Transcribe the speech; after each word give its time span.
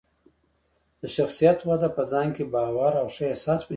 د 1.01 1.03
شخصیت 1.15 1.59
وده 1.67 1.89
په 1.97 2.01
ځان 2.11 2.27
کې 2.35 2.43
باور 2.53 2.93
او 3.01 3.07
ښه 3.15 3.25
احساس 3.31 3.61
پیدا 3.61 3.65
کوي. 3.65 3.69